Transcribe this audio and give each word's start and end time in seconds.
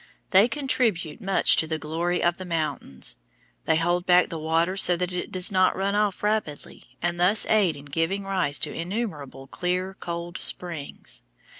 They 0.31 0.47
contribute 0.47 1.21
much 1.21 1.57
to 1.57 1.67
the 1.67 1.77
glory 1.77 2.23
of 2.23 2.37
the 2.37 2.43
mountains. 2.43 3.17
They 3.65 3.75
hold 3.75 4.07
back 4.07 4.29
the 4.29 4.39
water 4.39 4.75
so 4.75 4.97
that 4.97 5.13
it 5.13 5.31
does 5.31 5.51
not 5.51 5.75
run 5.75 5.93
off 5.93 6.23
rapidly, 6.23 6.97
and 7.03 7.19
thus 7.19 7.45
aid 7.45 7.75
in 7.75 7.85
giving 7.85 8.23
rise 8.25 8.57
to 8.61 8.73
innumerable 8.73 9.45
clear, 9.45 9.93
cold 9.99 10.39
springs. 10.39 11.21